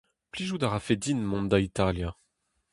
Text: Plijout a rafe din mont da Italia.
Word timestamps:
Plijout 0.31 0.63
a 0.65 0.69
rafe 0.69 0.93
din 1.03 1.19
mont 1.29 1.47
da 1.51 1.57
Italia. 1.69 2.09